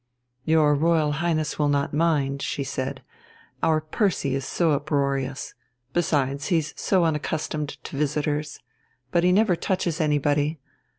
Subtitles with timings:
[0.45, 3.03] "Your Royal Highness will not mind," she said,
[3.61, 5.53] "our Percy is so uproarious.
[5.93, 8.57] Besides, he's so unaccustomed to visitors.
[9.11, 10.57] But he never touches anybody.